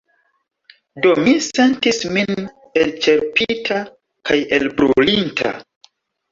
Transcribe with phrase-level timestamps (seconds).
[1.05, 2.33] Do mi sentis min
[2.85, 3.79] elĉerpita
[4.33, 5.57] kaj elbrulinta.